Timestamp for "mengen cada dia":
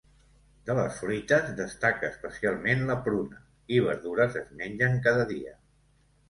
4.63-5.55